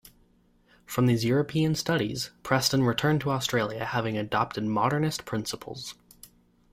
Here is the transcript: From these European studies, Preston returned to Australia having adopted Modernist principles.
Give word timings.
From 0.87 1.05
these 1.05 1.25
European 1.25 1.75
studies, 1.75 2.31
Preston 2.41 2.81
returned 2.81 3.21
to 3.21 3.29
Australia 3.29 3.85
having 3.85 4.17
adopted 4.17 4.63
Modernist 4.63 5.25
principles. 5.25 5.93